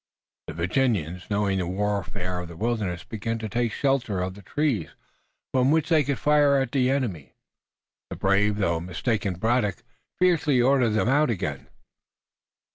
[0.47, 4.33] The Virginians, knowing the warfare of the wilderness, began to take to the shelter of
[4.33, 4.89] the trees,
[5.53, 7.33] from which they could fire at the enemy.
[8.09, 9.83] The brave though mistaken Braddock
[10.17, 11.69] fiercely ordered them out again.